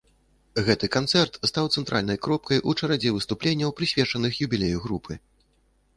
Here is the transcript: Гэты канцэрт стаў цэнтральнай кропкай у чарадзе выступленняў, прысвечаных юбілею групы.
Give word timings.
Гэты 0.67 0.87
канцэрт 0.95 1.37
стаў 1.49 1.69
цэнтральнай 1.81 2.17
кропкай 2.27 2.63
у 2.71 2.75
чарадзе 2.79 3.09
выступленняў, 3.19 3.69
прысвечаных 3.81 4.31
юбілею 4.47 4.79
групы. 4.87 5.13